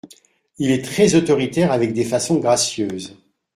[0.57, 3.19] Il est très autoritaire avec des façons gracieuses.